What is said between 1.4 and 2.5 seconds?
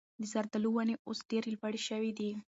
لوړې شوي دي.